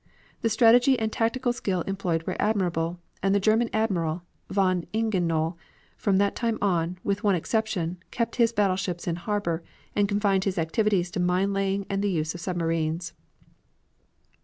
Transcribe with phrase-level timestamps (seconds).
[0.41, 5.57] The strategy and tactical skill employed were admirable, and the German admiral, von Ingenohl
[5.95, 9.61] from that time on, with one exception, kept his battleships in harbor,
[9.95, 13.13] and confined his activities to mine laying and the use of submarines.